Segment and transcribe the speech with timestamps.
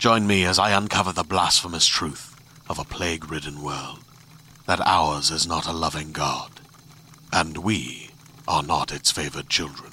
[0.00, 2.34] Join me as I uncover the blasphemous truth
[2.70, 3.98] of a plague ridden world
[4.66, 6.50] that ours is not a loving God,
[7.34, 8.08] and we
[8.48, 9.92] are not its favored children.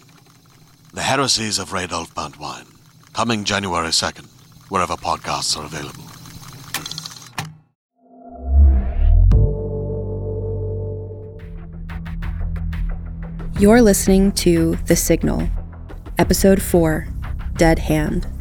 [0.93, 2.73] The Heresies of Radolf Burntwine,
[3.11, 4.27] coming January 2nd,
[4.69, 6.05] wherever podcasts are available.
[13.59, 15.49] You're listening to The Signal,
[16.17, 17.09] Episode 4
[17.57, 18.36] Dead Hand.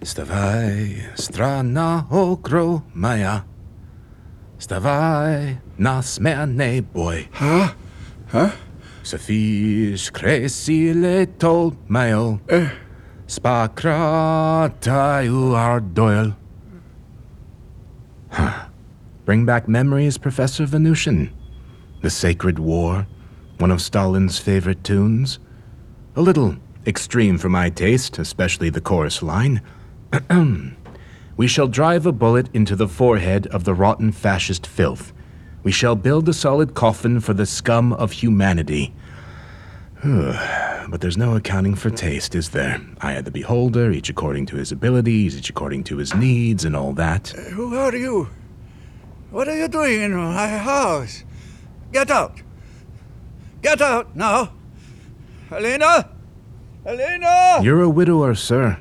[0.00, 3.42] Stawaj, strana okro moja.
[4.58, 7.28] Stawaj, na zmianę boj.
[7.32, 7.68] Huh?
[8.32, 8.50] Huh?
[9.02, 12.38] Sofisz kresile tol mail.
[13.26, 16.32] Spakratayu our doyle.
[18.30, 18.66] Huh.
[19.26, 21.30] Bring back memories, Professor Venusian.
[22.00, 23.06] The Sacred War,
[23.58, 25.38] one of Stalin's favorite tunes.
[26.16, 26.56] A little
[26.86, 29.60] extreme for my taste, especially the chorus line.
[31.36, 35.12] we shall drive a bullet into the forehead of the rotten fascist filth.
[35.62, 38.94] We shall build a solid coffin for the scum of humanity.
[40.02, 42.80] but there's no accounting for taste, is there?
[43.00, 46.74] I had the beholder, each according to his abilities, each according to his needs, and
[46.74, 47.34] all that.
[47.36, 48.28] Uh, who are you?
[49.30, 51.24] What are you doing in my house?
[51.92, 52.40] Get out!
[53.62, 54.54] Get out now!
[55.50, 56.10] Helena!
[56.84, 57.60] Helena!
[57.62, 58.78] You're a widower, sir.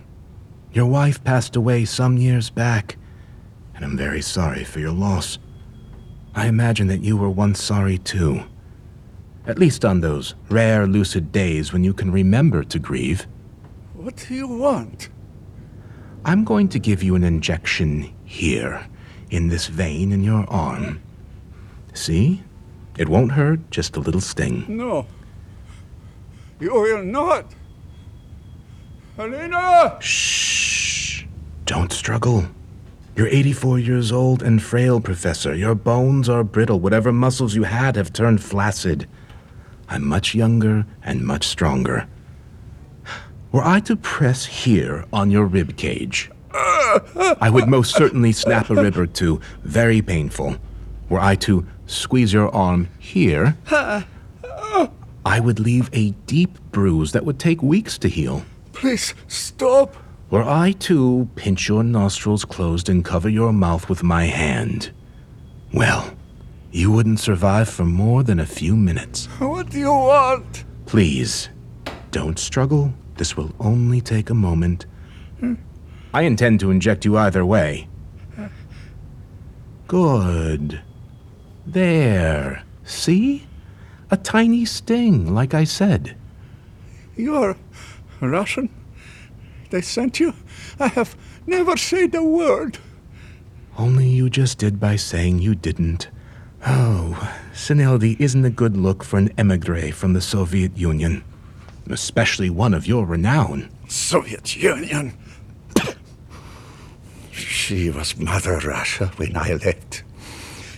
[0.71, 2.97] Your wife passed away some years back,
[3.73, 5.39] and I'm very sorry for your loss.
[6.35, 8.43] I imagine that you were once sorry too.
[9.47, 13.25] At least on those rare lucid days when you can remember to grieve.
[13.95, 15.09] What do you want?
[16.23, 18.85] I'm going to give you an injection here,
[19.31, 21.01] in this vein in your arm.
[21.93, 22.43] See?
[22.97, 24.65] It won't hurt, just a little sting.
[24.67, 25.07] No.
[26.59, 27.45] You will not.
[29.19, 29.97] Helena!
[29.99, 31.25] Shh.
[31.65, 32.45] Don't struggle.
[33.17, 35.53] You're 84 years old and frail, Professor.
[35.53, 36.79] Your bones are brittle.
[36.79, 39.09] Whatever muscles you had have turned flaccid.
[39.89, 42.07] I'm much younger and much stronger.
[43.51, 48.75] Were I to press here on your rib cage, I would most certainly snap a
[48.75, 49.41] rib or two.
[49.63, 50.55] Very painful.
[51.09, 57.37] Were I to squeeze your arm here, I would leave a deep bruise that would
[57.37, 58.45] take weeks to heal.
[58.79, 59.93] Please stop.
[60.29, 64.91] Were I to pinch your nostrils closed and cover your mouth with my hand,
[65.73, 66.15] well,
[66.71, 69.25] you wouldn't survive for more than a few minutes.
[69.39, 70.63] What do you want?
[70.85, 71.49] Please,
[72.11, 72.93] don't struggle.
[73.15, 74.85] This will only take a moment.
[76.13, 77.89] I intend to inject you either way.
[79.87, 80.81] Good.
[81.67, 82.63] There.
[82.85, 83.45] See?
[84.09, 86.15] A tiny sting, like I said.
[87.17, 87.57] You're
[88.27, 88.69] Russian?
[89.69, 90.33] They sent you?
[90.79, 91.15] I have
[91.45, 92.79] never said a word.
[93.77, 96.09] Only you just did by saying you didn't.
[96.65, 101.23] Oh, senility isn't a good look for an emigre from the Soviet Union,
[101.89, 103.69] especially one of your renown.
[103.87, 105.13] Soviet Union.
[107.31, 110.03] she was Mother Russia when I left.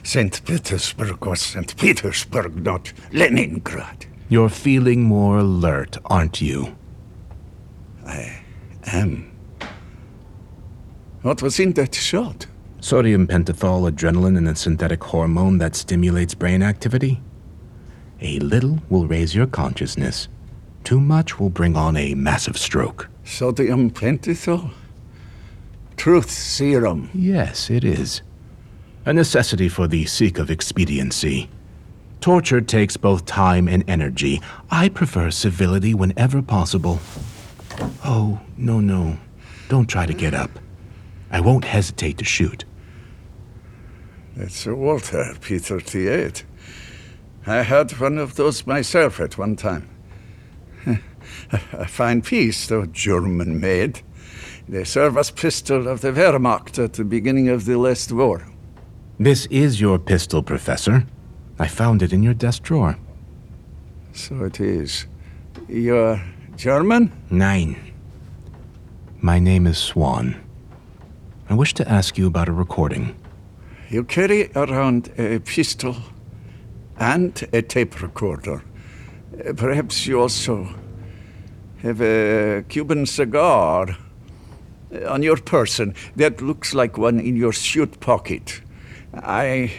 [0.04, 0.44] St.
[0.46, 1.76] Petersburg was St.
[1.78, 4.06] Petersburg, not Leningrad.
[4.30, 6.76] You're feeling more alert, aren't you?
[8.06, 8.44] I
[8.86, 9.32] am.
[11.22, 12.48] What was in that shot?
[12.80, 17.22] Sodium pentothal adrenaline and a synthetic hormone that stimulates brain activity.
[18.22, 20.28] A little will raise your consciousness.
[20.84, 23.08] Too much will bring on a massive stroke.
[23.24, 24.72] Sodium pentothal?
[25.96, 27.12] Truth serum.
[27.14, 28.24] Yes, it is.
[29.06, 31.50] A necessity for the sake of expediency.
[32.20, 34.42] Torture takes both time and energy.
[34.70, 37.00] I prefer civility whenever possible.
[38.04, 39.18] Oh, no, no.
[39.70, 40.52] Don't try to get up.
[41.32, 42.66] I won't hesitate to shoot.
[44.36, 46.44] That's a Walther P-38.
[47.46, 49.90] I had one of those myself at one time.
[51.74, 54.02] a fine piece, though German-made.
[54.68, 58.48] They serve as pistol of the Wehrmacht at the beginning of the last war.
[59.20, 61.06] This is your pistol, Professor.
[61.60, 62.98] I found it in your desk drawer.
[64.14, 65.06] So it is.
[65.68, 66.22] You're
[66.56, 67.12] German?
[67.30, 67.76] Nine.
[69.20, 70.36] My name is Swan.
[71.50, 73.16] I wish to ask you about a recording.
[73.90, 75.96] You carry around a pistol
[76.98, 78.64] and a tape recorder.
[79.56, 80.68] Perhaps you also
[81.82, 83.98] have a Cuban cigar
[85.08, 88.62] on your person that looks like one in your suit pocket.
[89.14, 89.72] I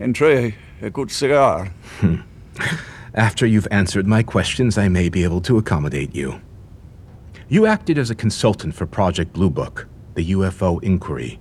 [0.00, 1.70] enjoy a good cigar.
[3.14, 6.40] After you've answered my questions, I may be able to accommodate you.
[7.48, 11.38] You acted as a consultant for Project Blue Book, the UFO inquiry.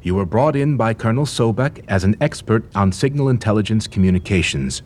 [0.00, 4.80] You were brought in by Colonel Sobek as an expert on signal intelligence communications.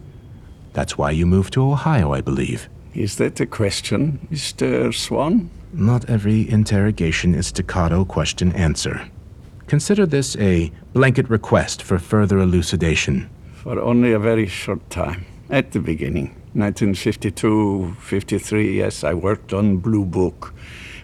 [0.73, 2.69] That's why you moved to Ohio, I believe.
[2.95, 4.93] Is that a question, Mr.
[4.93, 5.51] Swan?
[5.73, 9.09] Not every interrogation is staccato question answer.
[9.69, 13.31] Consider this a blanket request for further elucidation.
[13.53, 15.27] For only a very short time.
[15.51, 16.29] At the beginning.
[16.55, 20.55] 1952, 53, yes, I worked on Blue Book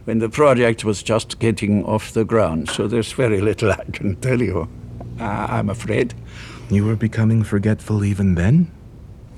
[0.05, 4.17] when the project was just getting off the ground, so there's very little I can
[4.17, 4.69] tell you.
[5.19, 6.15] Uh, I'm afraid.
[6.71, 8.71] You were becoming forgetful even then?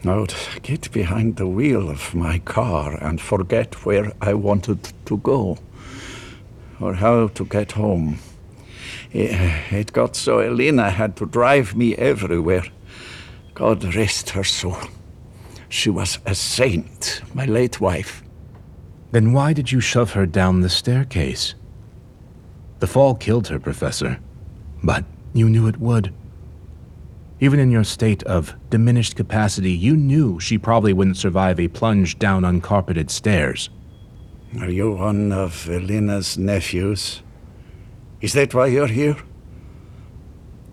[0.04, 5.16] I would get behind the wheel of my car and forget where I wanted to
[5.18, 5.58] go
[6.80, 8.18] or how to get home.
[9.12, 9.30] It,
[9.72, 12.64] it got so Elena had to drive me everywhere.
[13.62, 14.76] God rest her soul.
[15.68, 18.24] She was a saint, my late wife.
[19.12, 21.54] Then why did you shove her down the staircase?
[22.80, 24.18] The fall killed her, Professor.
[24.82, 26.12] But you knew it would.
[27.38, 32.18] Even in your state of diminished capacity, you knew she probably wouldn't survive a plunge
[32.18, 33.70] down uncarpeted stairs.
[34.60, 37.22] Are you one of Elena's nephews?
[38.20, 39.18] Is that why you're here?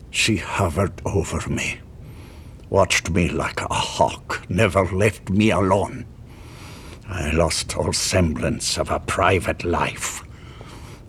[0.09, 1.81] She hovered over me,
[2.69, 6.05] watched me like a hawk, never left me alone.
[7.07, 10.23] I lost all semblance of a private life.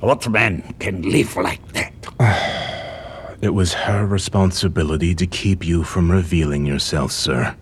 [0.00, 1.92] What man can live like that?
[3.42, 7.56] It was her responsibility to keep you from revealing yourself, sir.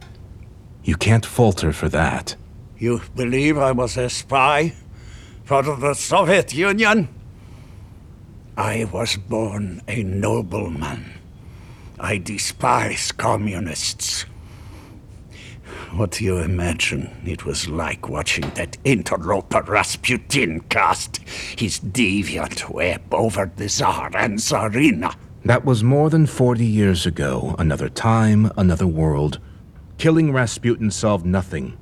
[0.82, 2.34] You can't fault her for that.
[2.78, 4.74] You believe I was a spy?
[5.48, 7.08] for the Soviet Union?
[8.54, 11.17] I was born a nobleman.
[12.00, 14.24] I despise communists.
[15.92, 21.18] What do you imagine it was like watching that interloper Rasputin cast
[21.58, 25.14] his deviant web over the Tsar and Tsarina?
[25.44, 27.56] That was more than 40 years ago.
[27.58, 29.40] Another time, another world.
[29.96, 31.76] Killing Rasputin solved nothing.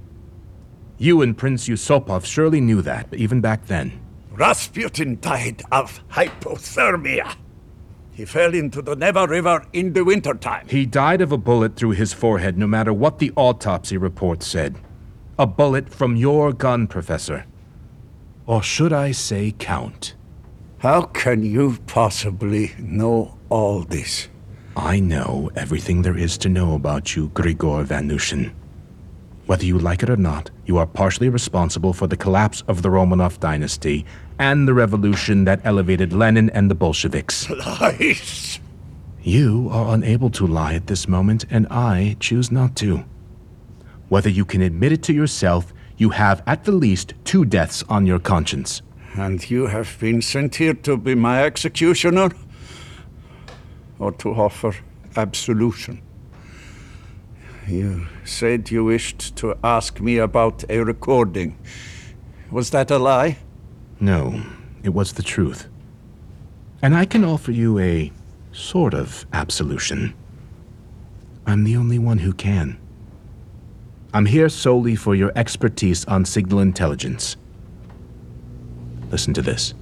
[0.98, 4.00] You and Prince Yusupov surely knew that, even back then.
[4.30, 7.36] Rasputin died of hypothermia.
[8.16, 10.66] He fell into the Neva River in the wintertime.
[10.70, 14.78] He died of a bullet through his forehead, no matter what the autopsy report said.
[15.38, 17.44] A bullet from your gun, Professor.
[18.46, 20.14] Or should I say, Count?
[20.78, 24.28] How can you possibly know all this?
[24.74, 28.54] I know everything there is to know about you, Grigor Vanushin.
[29.44, 32.88] Whether you like it or not, you are partially responsible for the collapse of the
[32.88, 34.06] Romanov dynasty
[34.38, 37.48] and the revolution that elevated Lenin and the Bolsheviks.
[37.50, 38.60] Lies!
[39.22, 43.04] You are unable to lie at this moment, and I choose not to.
[44.08, 48.06] Whether you can admit it to yourself, you have at the least two deaths on
[48.06, 48.82] your conscience.
[49.16, 52.30] And you have been sent here to be my executioner?
[53.98, 54.76] Or to offer
[55.16, 56.02] absolution?
[57.66, 61.58] You said you wished to ask me about a recording.
[62.50, 63.38] Was that a lie?
[63.98, 64.42] No,
[64.82, 65.68] it was the truth.
[66.82, 68.12] And I can offer you a
[68.52, 70.14] sort of absolution.
[71.46, 72.78] I'm the only one who can.
[74.12, 77.36] I'm here solely for your expertise on signal intelligence.
[79.10, 79.74] Listen to this.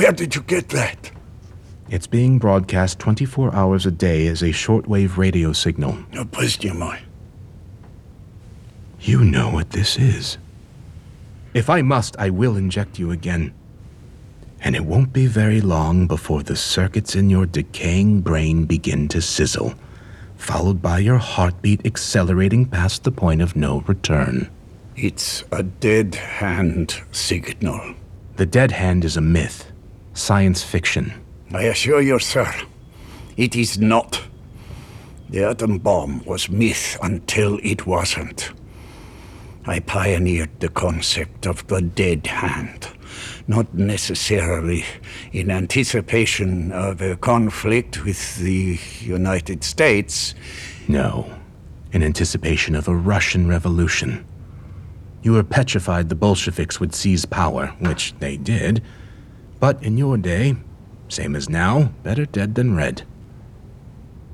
[0.00, 1.10] Where did you get that?
[1.90, 5.98] It's being broadcast 24 hours a day as a shortwave radio signal.
[6.10, 7.04] No, please, do mind.
[8.98, 10.38] You know what this is.
[11.52, 13.52] If I must, I will inject you again.
[14.62, 19.20] And it won't be very long before the circuits in your decaying brain begin to
[19.20, 19.74] sizzle,
[20.38, 24.48] followed by your heartbeat accelerating past the point of no return.
[24.96, 27.96] It's a dead hand signal.
[28.36, 29.69] The dead hand is a myth
[30.20, 31.12] science fiction.
[31.52, 32.52] I assure you, sir,
[33.36, 34.22] it is not.
[35.30, 38.52] The atom bomb was myth until it wasn't.
[39.66, 42.88] I pioneered the concept of the dead hand,
[43.46, 44.84] not necessarily
[45.32, 50.34] in anticipation of a conflict with the United States.
[50.88, 51.30] No,
[51.92, 54.24] in anticipation of a Russian revolution.
[55.22, 58.82] You were petrified the Bolsheviks would seize power, which they did.
[59.60, 60.56] But in your day,
[61.08, 63.02] same as now, better dead than red.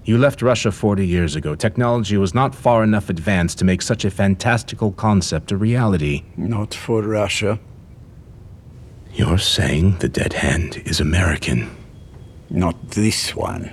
[0.04, 1.56] You left Russia 40 years ago.
[1.56, 6.22] Technology was not far enough advanced to make such a fantastical concept a reality.
[6.36, 7.58] Not for Russia.
[9.12, 11.76] You're saying the dead hand is American.
[12.48, 13.72] Not this one.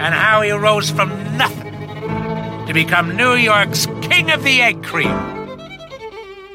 [0.00, 1.72] and how he rose from nothing
[2.66, 5.14] to become New York's King of the Egg Cream.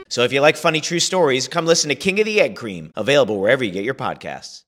[0.10, 2.92] So if you like funny true stories, come listen to King of the Egg Cream,
[2.96, 4.64] available wherever you get your podcasts.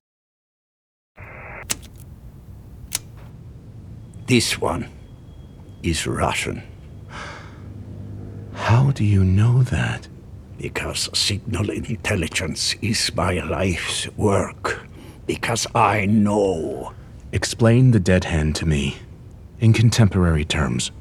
[4.26, 4.90] This one
[5.84, 6.64] is Russian.
[8.54, 10.08] How do you know that?
[10.58, 14.88] Because signal intelligence is my life's work.
[15.26, 16.94] Because I know.
[17.34, 18.98] Explain the dead hand to me,
[19.60, 20.92] in contemporary terms.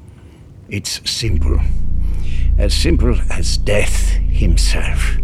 [0.67, 1.59] It's simple.
[2.57, 5.17] As simple as death himself.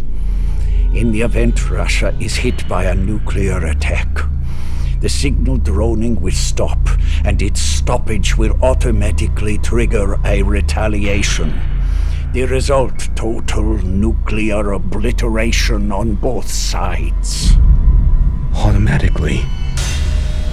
[0.94, 4.20] In the event Russia is hit by a nuclear attack,
[5.00, 6.78] the signal droning will stop,
[7.24, 11.60] and its stoppage will automatically trigger a retaliation.
[12.32, 17.54] The result total nuclear obliteration on both sides.
[18.54, 19.44] Automatically.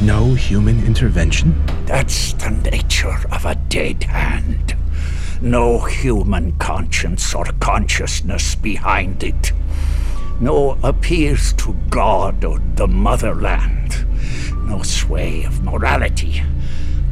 [0.02, 1.60] No human intervention?
[1.88, 4.76] That's the nature of a dead hand.
[5.42, 9.54] No human conscience or consciousness behind it.
[10.40, 14.06] No appeals to God or the motherland.
[14.68, 16.44] No sway of morality.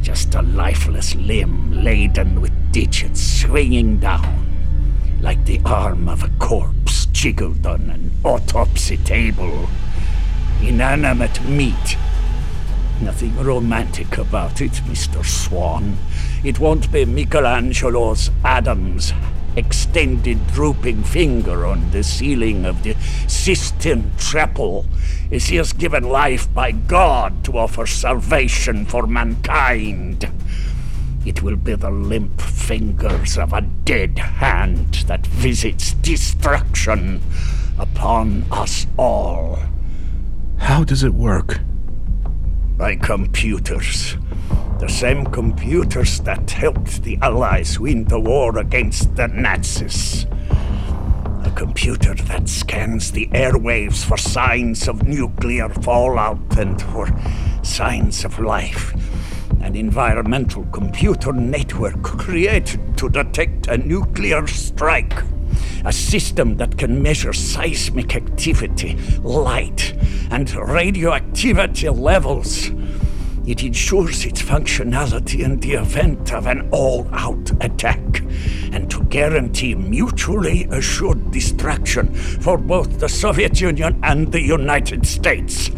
[0.00, 4.46] Just a lifeless limb laden with digits swinging down,
[5.20, 9.68] like the arm of a corpse jiggled on an autopsy table.
[10.62, 11.96] Inanimate meat
[13.00, 15.24] Nothing romantic about it, Mr.
[15.24, 15.98] Swan.
[16.42, 19.12] It won't be Michelangelo's Adam's
[19.54, 22.94] extended drooping finger on the ceiling of the
[23.26, 24.86] Sistine Chapel
[25.30, 30.30] as he is given life by God to offer salvation for mankind.
[31.24, 37.20] It will be the limp fingers of a dead hand that visits destruction
[37.78, 39.58] upon us all.
[40.58, 41.60] How does it work?
[42.76, 44.16] By computers.
[44.80, 50.26] The same computers that helped the Allies win the war against the Nazis.
[51.44, 57.08] A computer that scans the airwaves for signs of nuclear fallout and for
[57.62, 58.94] signs of life.
[59.60, 65.14] An environmental computer network created to detect a nuclear strike.
[65.84, 69.94] A system that can measure seismic activity, light,
[70.30, 72.70] and radioactivity levels.
[73.46, 78.22] It ensures its functionality in the event of an all out attack,
[78.72, 85.70] and to guarantee mutually assured destruction for both the Soviet Union and the United States.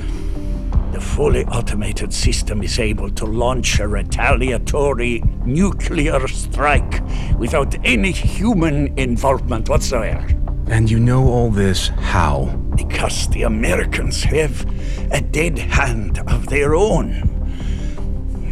[0.93, 7.03] The fully automated system is able to launch a retaliatory nuclear strike
[7.39, 10.27] without any human involvement whatsoever.
[10.67, 12.47] And you know all this how?
[12.75, 14.67] Because the Americans have
[15.11, 17.35] a dead hand of their own.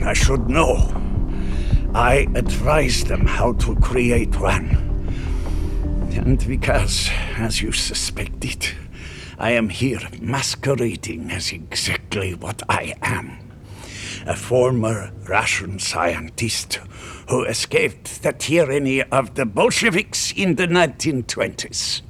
[0.05, 0.93] I should know.
[1.95, 4.87] I advised them how to create one.
[6.13, 8.69] And because, as you suspected,
[9.39, 11.53] I am here masquerading as
[12.07, 13.39] exactly what I am
[14.27, 16.81] a former Russian scientist
[17.29, 22.03] who escaped the tyranny of the Bolsheviks in the 1920s.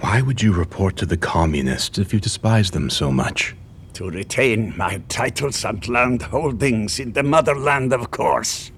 [0.00, 3.54] Why would you report to the communists if you despise them so much?
[3.94, 8.70] To retain my titles and land holdings in the motherland, of course.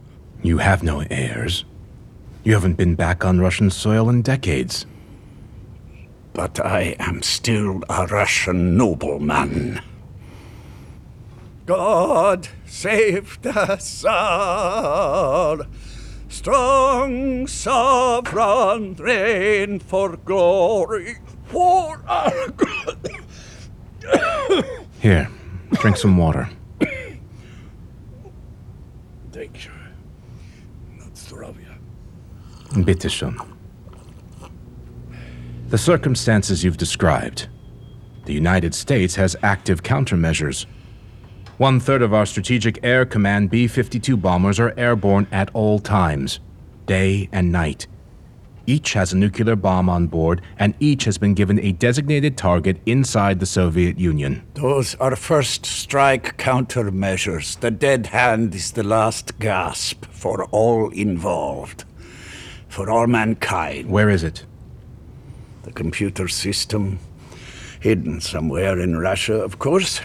[0.45, 1.64] You have no heirs.
[2.45, 4.87] You haven't been back on Russian soil in decades.
[6.35, 9.81] But I am still a Russian nobleman.
[11.66, 15.66] God save the Tsar!
[16.28, 23.11] Strong sovereign reign for glory, for our good.
[25.00, 25.30] Here,
[25.73, 26.49] drink some water.
[29.33, 29.71] Thank you.
[31.14, 31.64] Zdrowie.
[32.85, 33.37] Bitte schön.
[35.68, 37.49] The circumstances you've described.
[38.26, 40.66] The United States has active countermeasures.
[41.58, 46.40] One third of our Strategic Air Command B 52 bombers are airborne at all times,
[46.87, 47.87] day and night.
[48.66, 52.80] Each has a nuclear bomb on board, and each has been given a designated target
[52.87, 54.44] inside the Soviet Union.
[54.54, 57.61] Those are first strike countermeasures.
[57.61, 61.84] The dead hand is the last gasp for all involved,
[62.68, 63.90] for all mankind.
[63.90, 64.44] Where is it?
[65.62, 66.99] The computer system,
[67.78, 70.00] hidden somewhere in Russia, of course.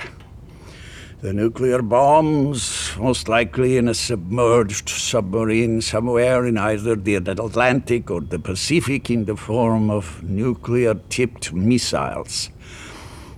[1.21, 8.21] The nuclear bombs, most likely in a submerged submarine somewhere in either the Atlantic or
[8.21, 12.51] the Pacific in the form of nuclear tipped missiles.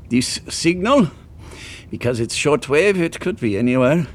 [0.09, 1.09] This signal,
[1.89, 4.05] because it's shortwave, it could be anywhere.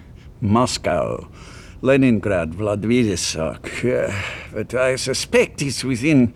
[0.40, 1.26] Moscow,
[1.82, 3.84] Leningrad, Vladivostok.
[3.84, 4.12] Uh,
[4.52, 6.34] but I suspect it's within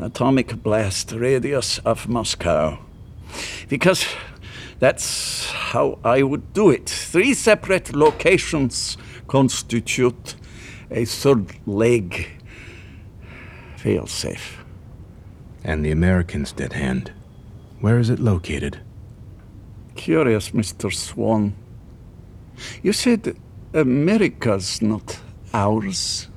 [0.00, 2.78] atomic blast radius of Moscow.
[3.68, 4.06] Because
[4.78, 6.88] that's how I would do it.
[6.88, 10.36] Three separate locations constitute
[10.90, 12.28] a third leg
[13.76, 14.58] failsafe.
[15.64, 17.12] And the Americans' dead hand.
[17.80, 18.80] Where is it located?
[19.94, 20.92] Curious, Mr.
[20.92, 21.54] Swan.
[22.82, 23.36] You said
[23.74, 25.20] America's not
[25.52, 26.28] ours.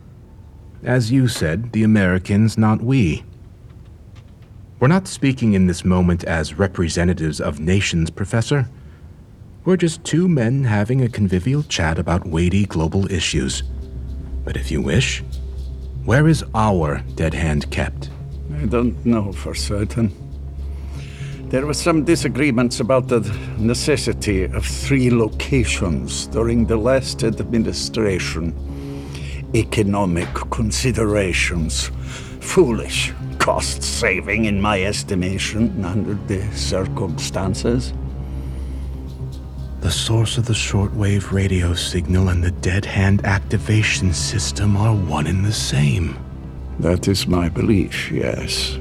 [0.84, 3.24] As you said, the Americans, not we.
[4.82, 8.68] We're not speaking in this moment as representatives of nations, Professor.
[9.64, 13.62] We're just two men having a convivial chat about weighty global issues.
[14.44, 15.20] But if you wish,
[16.04, 18.10] where is our dead hand kept?
[18.56, 20.12] I don't know for certain.
[21.50, 23.20] There were some disagreements about the
[23.60, 28.56] necessity of three locations during the last administration.
[29.54, 31.92] Economic considerations.
[32.40, 37.92] Foolish cost saving, in my estimation, under the circumstances.
[39.80, 45.26] The source of the shortwave radio signal and the dead hand activation system are one
[45.26, 46.16] and the same.
[46.78, 48.78] That is my belief, yes.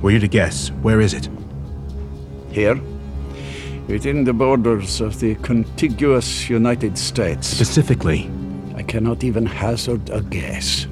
[0.00, 1.28] Were you to guess, where is it?
[2.52, 2.80] Here,
[3.88, 7.48] within the borders of the contiguous United States.
[7.48, 8.30] Specifically?
[8.76, 10.86] I cannot even hazard a guess.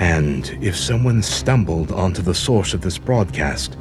[0.00, 3.76] And if someone stumbled onto the source of this broadcast,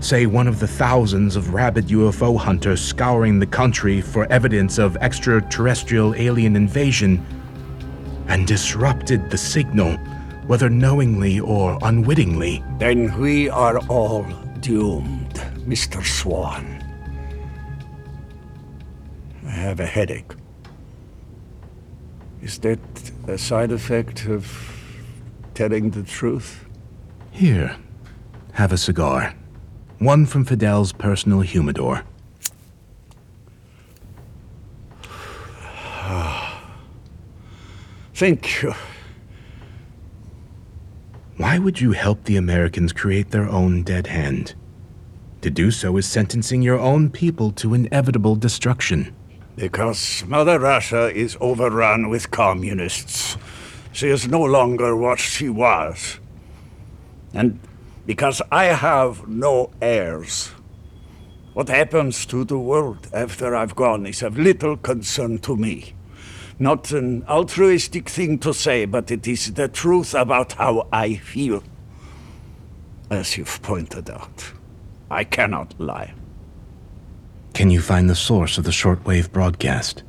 [0.00, 4.98] say one of the thousands of rabid UFO hunters scouring the country for evidence of
[4.98, 7.24] extraterrestrial alien invasion,
[8.28, 9.96] and disrupted the signal,
[10.46, 14.24] whether knowingly or unwittingly, then we are all
[14.60, 15.34] doomed,
[15.66, 16.04] Mr.
[16.04, 16.84] Swan.
[19.46, 20.32] I have a headache.
[22.42, 22.78] Is that
[23.26, 24.69] a side effect of
[25.54, 26.64] telling the truth?
[27.30, 27.76] Here,
[28.52, 29.34] have a cigar.
[29.98, 32.04] One from Fidel's personal humidor.
[38.14, 38.74] Thank you.
[41.36, 44.54] Why would you help the Americans create their own dead hand?
[45.40, 49.14] To do so is sentencing your own people to inevitable destruction.
[49.56, 53.38] Because Mother Russia is overrun with communists.
[53.92, 56.20] She is no longer what she was.
[57.34, 57.60] And
[58.06, 60.52] because I have no heirs,
[61.52, 65.94] what happens to the world after I've gone is of little concern to me.
[66.58, 71.62] Not an altruistic thing to say, but it is the truth about how I feel.
[73.10, 74.52] As you've pointed out,
[75.10, 76.14] I cannot lie.
[77.54, 80.02] Can you find the source of the shortwave broadcast?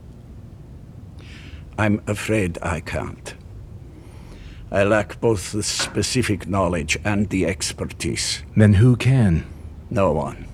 [1.77, 3.33] I'm afraid I can't.
[4.71, 8.41] I lack both the specific knowledge and the expertise.
[8.55, 9.45] Then who can?
[9.89, 10.47] No one.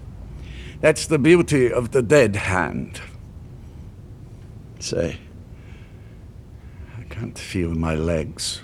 [0.81, 2.99] That's the beauty of the dead hand.
[4.79, 5.19] Say,
[6.97, 8.61] I can't feel my legs.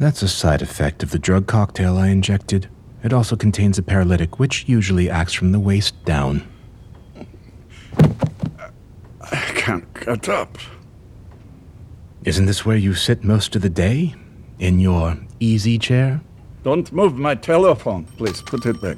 [0.00, 2.68] That's a side effect of the drug cocktail I injected.
[3.04, 6.46] It also contains a paralytic, which usually acts from the waist down.
[9.20, 10.58] I can't get up.
[12.24, 14.14] Isn't this where you sit most of the day?
[14.58, 16.20] In your easy chair?
[16.64, 18.04] Don't move my telephone.
[18.16, 18.96] Please put it back.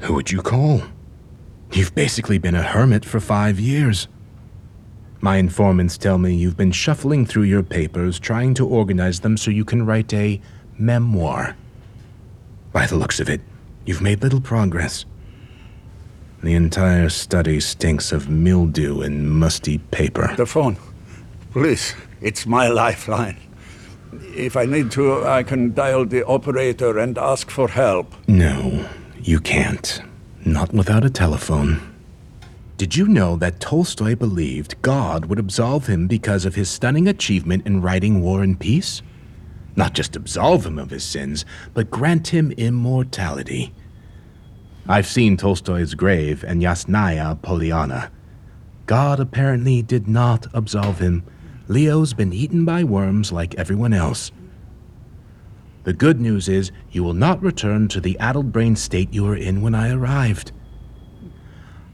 [0.00, 0.82] Who would you call?
[1.72, 4.08] You've basically been a hermit for five years.
[5.20, 9.50] My informants tell me you've been shuffling through your papers, trying to organize them so
[9.50, 10.40] you can write a
[10.78, 11.56] memoir.
[12.72, 13.40] By the looks of it,
[13.84, 15.04] you've made little progress.
[16.44, 20.32] The entire study stinks of mildew and musty paper.
[20.36, 20.76] The phone.
[21.50, 23.36] Please, it's my lifeline.
[24.12, 28.14] If I need to, I can dial the operator and ask for help.
[28.26, 28.88] No,
[29.20, 30.00] you can't.
[30.44, 31.80] Not without a telephone.
[32.78, 37.66] Did you know that Tolstoy believed God would absolve him because of his stunning achievement
[37.66, 39.02] in writing War and Peace?
[39.74, 41.44] Not just absolve him of his sins,
[41.74, 43.74] but grant him immortality.
[44.88, 48.10] I've seen Tolstoy's grave and Yasnaya Polyana.
[48.86, 51.24] God apparently did not absolve him.
[51.68, 54.32] Leo's been eaten by worms like everyone else.
[55.84, 59.36] The good news is you will not return to the addled brain state you were
[59.36, 60.52] in when I arrived.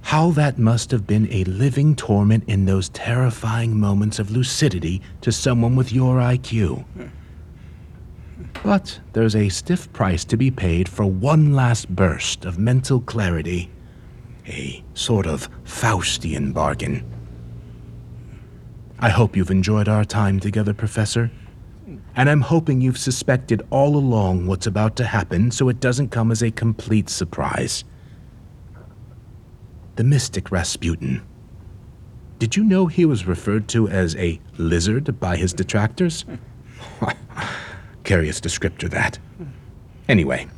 [0.02, 5.32] How that must have been a living torment in those terrifying moments of lucidity to
[5.32, 6.84] someone with your IQ.
[8.62, 13.70] But there's a stiff price to be paid for one last burst of mental clarity.
[14.46, 17.13] A sort of Faustian bargain.
[19.04, 21.30] I hope you've enjoyed our time together, Professor.
[22.16, 26.32] And I'm hoping you've suspected all along what's about to happen so it doesn't come
[26.32, 27.84] as a complete surprise.
[29.96, 31.20] The mystic Rasputin.
[32.38, 36.24] Did you know he was referred to as a lizard by his detractors?
[38.04, 39.18] Curious descriptor, that.
[40.08, 40.48] Anyway,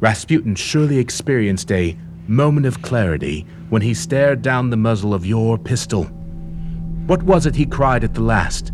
[0.00, 1.96] Rasputin surely experienced a
[2.28, 6.10] moment of clarity when he stared down the muzzle of your pistol.
[7.06, 8.72] What was it he cried at the last?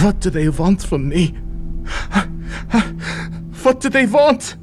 [0.00, 1.28] What do they want from me?
[3.62, 4.56] What do they want?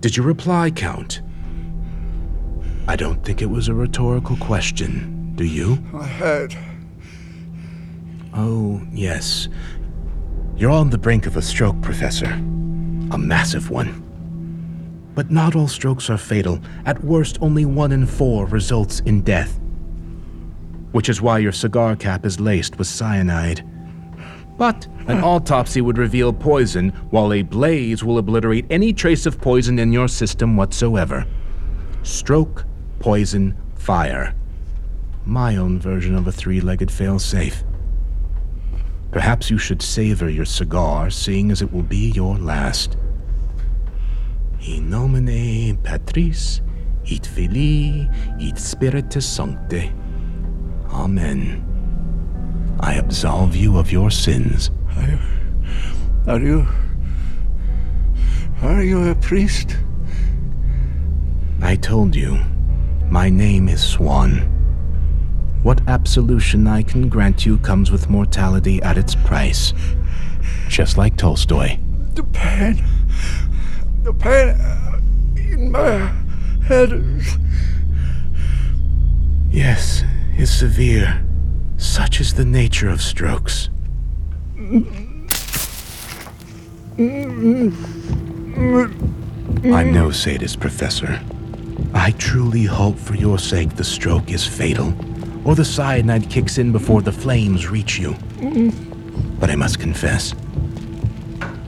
[0.00, 1.20] Did you reply, Count?
[2.88, 5.78] I don't think it was a rhetorical question, do you?
[5.94, 6.56] I heard.
[8.34, 9.48] Oh, yes.
[10.56, 12.30] You're on the brink of a stroke, Professor.
[13.10, 14.02] A massive one.
[15.14, 16.60] But not all strokes are fatal.
[16.84, 19.60] At worst, only one in four results in death.
[20.96, 23.62] Which is why your cigar cap is laced with cyanide.
[24.56, 29.78] But an autopsy would reveal poison, while a blaze will obliterate any trace of poison
[29.78, 31.26] in your system whatsoever.
[32.02, 32.64] Stroke,
[32.98, 34.34] poison, fire.
[35.26, 37.62] My own version of a three legged failsafe.
[39.10, 42.96] Perhaps you should savor your cigar, seeing as it will be your last.
[44.66, 46.62] In nomine Patris,
[47.06, 48.08] et Filii,
[48.40, 49.92] et Spiritus Sancte.
[50.90, 51.62] Amen.
[52.80, 54.70] I absolve you of your sins.
[54.96, 55.20] Are,
[56.34, 56.66] are you.
[58.62, 59.76] Are you a priest?
[61.62, 62.38] I told you,
[63.10, 64.52] my name is Swan.
[65.62, 69.72] What absolution I can grant you comes with mortality at its price.
[70.68, 71.78] Just like Tolstoy.
[72.14, 72.84] The pain.
[74.02, 75.00] The pain uh,
[75.36, 76.12] in my
[76.66, 77.38] head is.
[79.50, 80.04] Yes,
[80.36, 81.22] is severe.
[81.76, 83.68] Such is the nature of strokes.
[89.64, 91.20] I'm no sadist, Professor.
[91.94, 94.94] I truly hope for your sake the stroke is fatal,
[95.46, 98.16] or the cyanide kicks in before the flames reach you.
[99.38, 100.32] But I must confess,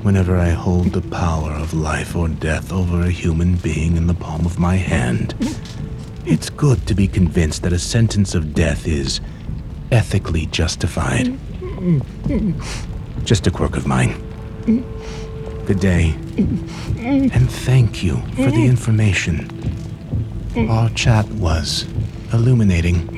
[0.02, 4.14] whenever I hold the power of life or death over a human being in the
[4.14, 5.34] palm of my hand,
[6.30, 9.22] It's good to be convinced that a sentence of death is
[9.90, 11.38] ethically justified.
[13.24, 14.12] Just a quirk of mine.
[15.64, 16.14] Good day.
[16.36, 19.48] And thank you for the information.
[20.68, 21.86] Our chat was
[22.30, 23.08] illuminating.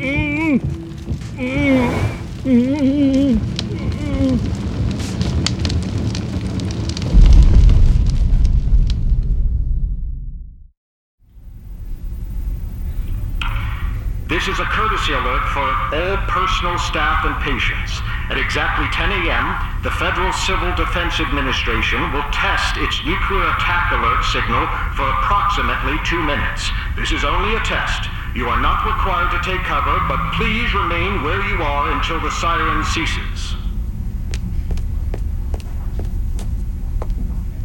[14.41, 18.01] This is a courtesy alert for all personal staff and patients.
[18.33, 19.45] At exactly 10 a.m.,
[19.85, 24.65] the Federal Civil Defense Administration will test its nuclear attack alert signal
[24.97, 26.73] for approximately two minutes.
[26.97, 28.09] This is only a test.
[28.33, 32.33] You are not required to take cover, but please remain where you are until the
[32.41, 33.61] siren ceases.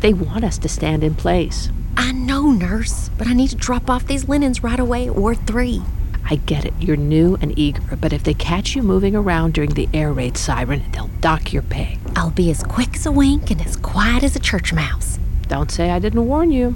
[0.01, 1.71] They want us to stand in place.
[1.95, 5.81] I know, nurse, but I need to drop off these linens right away or three.
[6.27, 6.73] I get it.
[6.79, 10.38] You're new and eager, but if they catch you moving around during the air raid
[10.38, 11.99] siren, they'll dock your pay.
[12.15, 15.19] I'll be as quick as a wink and as quiet as a church mouse.
[15.47, 16.75] Don't say I didn't warn you.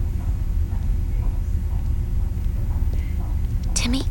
[3.73, 4.03] Timmy?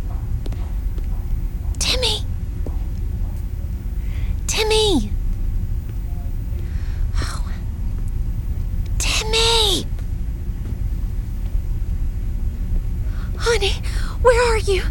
[1.79, 2.24] Timmy?
[4.48, 5.12] Timmy!
[7.20, 7.53] Oh.
[8.98, 9.87] Timmy!
[13.37, 13.72] Honey,
[14.22, 14.83] where are you?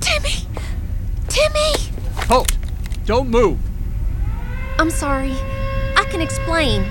[0.00, 0.46] Timmy!
[1.28, 1.72] Timmy!
[2.28, 2.56] Halt!
[3.08, 3.58] Don't move!
[4.78, 5.32] I'm sorry.
[5.96, 6.82] I can explain.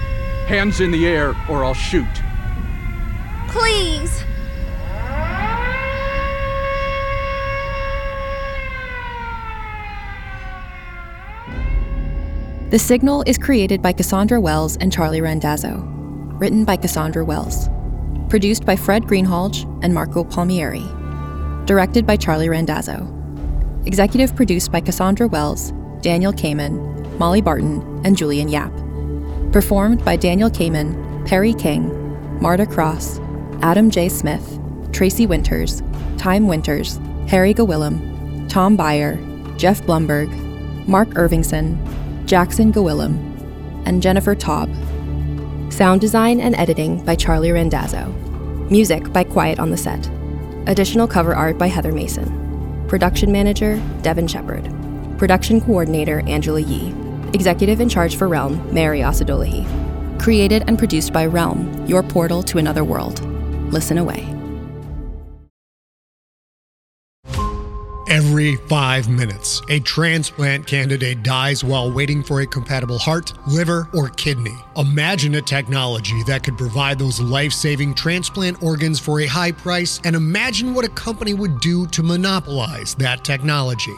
[0.47, 2.07] Hands in the air or I'll shoot.
[3.49, 4.23] Please!
[12.71, 15.83] The Signal is created by Cassandra Wells and Charlie Randazzo.
[16.39, 17.69] Written by Cassandra Wells.
[18.27, 20.83] Produced by Fred Greenhalgh and Marco Palmieri.
[21.65, 23.07] Directed by Charlie Randazzo.
[23.85, 25.71] Executive produced by Cassandra Wells,
[26.07, 28.71] Daniel Kamen, Molly Barton, and Julian Yap.
[29.51, 31.91] Performed by Daniel Kamen, Perry King,
[32.41, 33.19] Marta Cross,
[33.61, 34.07] Adam J.
[34.07, 34.57] Smith,
[34.93, 35.83] Tracy Winters,
[36.17, 39.17] Time Winters, Harry Gawillem, Tom Beyer,
[39.57, 40.29] Jeff Blumberg,
[40.87, 41.75] Mark Irvingson,
[42.25, 43.17] Jackson Gawillem,
[43.85, 44.73] and Jennifer Taub.
[45.73, 48.05] Sound design and editing by Charlie Randazzo.
[48.71, 50.09] Music by Quiet on the Set.
[50.67, 52.85] Additional cover art by Heather Mason.
[52.87, 54.76] Production manager, Devin Shepard.
[55.17, 56.93] Production coordinator, Angela Yee.
[57.33, 59.65] Executive in charge for Realm, Mary Asadolahi.
[60.19, 63.21] Created and produced by Realm, your portal to another world.
[63.73, 64.33] Listen away.
[68.09, 74.09] Every five minutes, a transplant candidate dies while waiting for a compatible heart, liver, or
[74.09, 74.55] kidney.
[74.77, 79.99] Imagine a technology that could provide those life saving transplant organs for a high price,
[80.03, 83.97] and imagine what a company would do to monopolize that technology.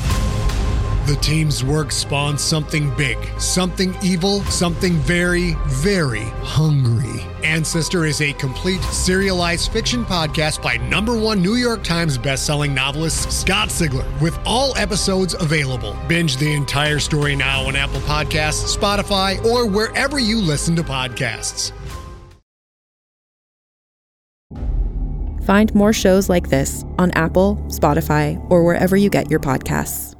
[1.07, 7.23] The team's work spawned something big, something evil, something very, very hungry.
[7.43, 13.31] Ancestor is a complete serialized fiction podcast by number one New York Times bestselling novelist
[13.31, 15.97] Scott Sigler, with all episodes available.
[16.07, 21.71] Binge the entire story now on Apple Podcasts, Spotify, or wherever you listen to podcasts.
[25.45, 30.15] Find more shows like this on Apple, Spotify, or wherever you get your podcasts.